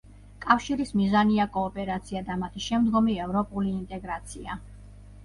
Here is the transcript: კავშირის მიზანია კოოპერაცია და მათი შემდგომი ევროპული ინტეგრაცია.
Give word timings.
კავშირის 0.43 0.93
მიზანია 1.01 1.45
კოოპერაცია 1.57 2.21
და 2.29 2.37
მათი 2.45 2.63
შემდგომი 2.69 3.19
ევროპული 3.27 3.71
ინტეგრაცია. 3.75 4.57